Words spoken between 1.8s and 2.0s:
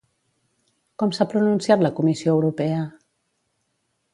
la